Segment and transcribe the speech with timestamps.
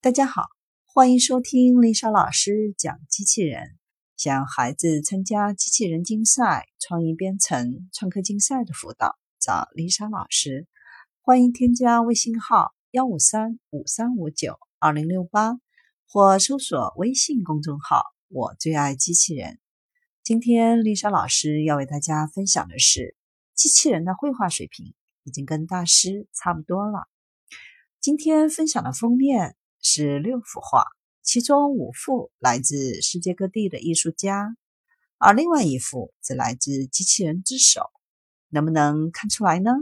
[0.00, 0.44] 大家好，
[0.84, 3.76] 欢迎收听丽莎老师讲机器人。
[4.16, 10.68] 想孩子参加机器人竞赛、创意编程、创客竞赛的辅导，找丽莎老师。
[11.20, 15.58] 欢迎添加微信号幺五三五三五九二零六八，
[16.06, 19.58] 或搜索微信公众号“我最爱机器人”。
[20.22, 23.16] 今天丽莎老师要为大家分享的是，
[23.52, 24.94] 机器人的绘画水平
[25.24, 27.08] 已经跟大师差不多了。
[28.00, 30.84] 今天分享的封面是六幅画。
[31.22, 34.56] 其中五幅来自世界各地的艺术家，
[35.18, 37.82] 而另外一幅则来自机器人之手。
[38.50, 39.72] 能不能看出来呢？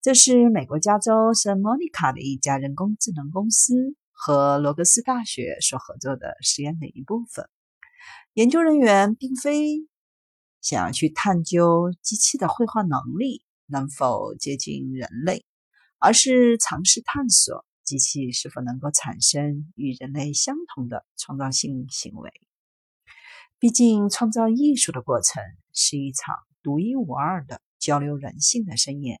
[0.00, 7.48] 这是美国加州圣莫妮卡的一家人工智能公司和罗格斯大学所合作的实验的一部分。
[8.34, 9.86] 研究人员并非
[10.60, 15.44] 想要去探究机器的绘画能力能否接近人类，
[16.00, 17.64] 而是尝试探索。
[17.84, 22.30] 机器是否能够产生与人类相同的创造性行为？
[23.58, 29.20] 毕竟，创造艺术的过程是一场独一无二的交流人性的盛宴。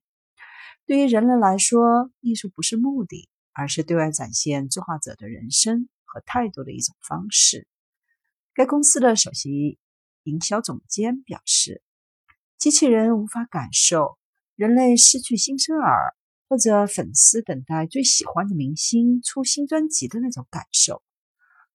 [0.84, 7.68] 对于人类来说，艺术不是目的，而是对外展现作画者的人生和态度的一种方式。
[8.54, 9.78] 该公司的首席
[10.24, 11.82] 营销总监表示
[12.58, 14.18] ：“机器人无法感受
[14.56, 16.14] 人类失去新生儿。”
[16.52, 21.02] 或者粉丝等待最喜欢的明星出新专辑的那种感受。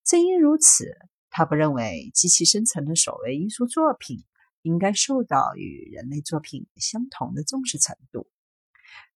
[0.03, 0.95] 正因如此，
[1.31, 4.23] 他不认为机器生成的所谓艺术作品
[4.61, 8.27] 应该受到与人类作品相同的重视程度。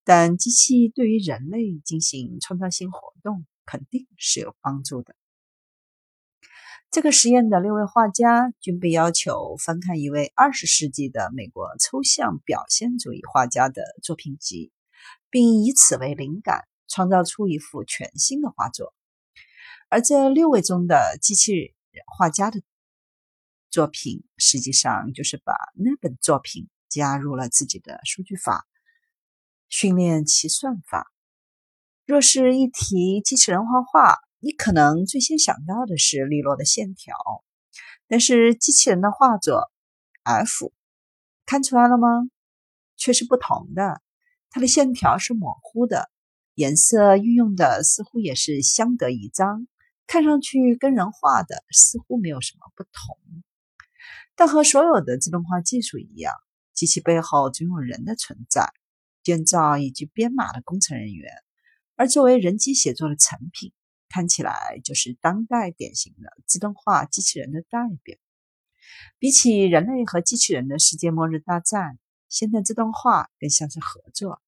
[0.04, 5.16] 但机器对于人类进行创造性活动肯定是有帮助的。
[6.90, 14.72] 这个实验的六位画家均被要求翻看一位二十世纪的美国抽象表现主义画家的作品集。
[15.30, 18.94] 并以此为灵感，创造出一幅全新的画作。
[19.90, 22.62] 而这六位中的机器人画家的
[23.70, 28.66] 作品，实际上就是把那本作品加入了自己的数据法，
[29.70, 31.12] 训练其算法。
[32.06, 37.16] 若是一提机器人画画，你可能最先想到的是利落的线条，
[38.08, 39.72] 但是机器人的画作
[40.24, 40.74] F
[41.46, 42.08] 看出来了吗？
[42.98, 44.02] 却是不同的。
[44.54, 46.12] 它的线条是模糊的，
[46.56, 49.66] 颜色运用的似乎也是相得益彰，
[50.08, 53.18] 看上去跟人画的似乎没有什么不同。
[54.36, 56.34] 但和所有的自动化技术一样，
[56.74, 58.70] 机器背后总有人的存在，
[59.24, 61.32] 建造以及编码的工程人员。
[61.96, 63.72] 而作为人机协作的成品，
[64.10, 68.18] 看起来就是当代典型的自动化机器人的代表。
[69.18, 71.98] 比起人类和机器人的世界末日大战。
[72.32, 74.42] 现代自动化更像是合作，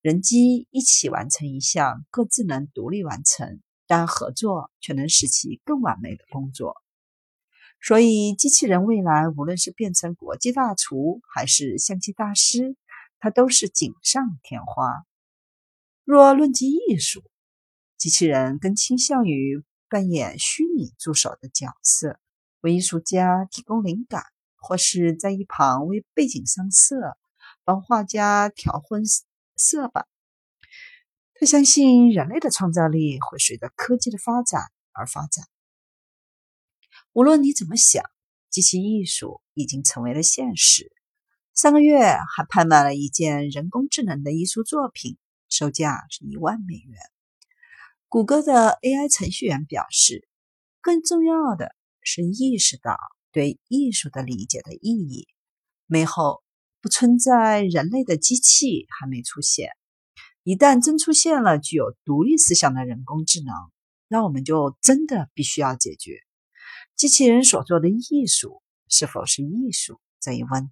[0.00, 6.82] 人机一起完成一项各自能独立完成，但合作却能使其更完美的工作。
[7.78, 12.74] 所以，机器人未来无论是变成国际大厨还是象棋大师，
[13.18, 15.04] 它都是锦上添花。
[16.04, 17.22] 若论及艺术，
[17.98, 22.18] 机器人更倾向于扮演虚拟助手的角色，
[22.62, 24.24] 为艺术家提供灵感，
[24.56, 27.18] 或是在一旁为背景上色。
[27.66, 29.02] 帮画家调婚
[29.56, 30.06] 色吧。
[31.34, 35.44] 他相信人类的创造力会随着科技的发展而发展。
[37.12, 38.04] 无论你怎么想，
[38.50, 40.92] 机器艺术已经成为了现实。
[41.54, 41.98] 上个月
[42.36, 46.96] 还拍卖了一件人工智能的艺术作品，售价是一万美元。
[48.08, 50.28] 谷歌的 AI 程序员表示，
[50.80, 52.96] 更重要的是意识到
[53.32, 55.26] 对艺术的理解的意义。
[55.86, 56.45] 美后。
[56.86, 59.70] 不存在人类的机器还没出现，
[60.44, 63.52] 一旦真出现了具有独立思想的人工智能，
[64.06, 66.20] 那我们就真的必须要解决
[66.94, 70.70] 机器人所做的艺术是否是艺术这一问题。